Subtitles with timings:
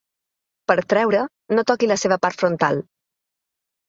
[0.69, 1.25] Per treure-,
[1.57, 2.81] no toqui la seva part frontal.